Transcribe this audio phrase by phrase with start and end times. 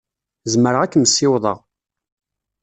[0.51, 1.57] Zemreɣ ad kem-ssiwḍeɣ.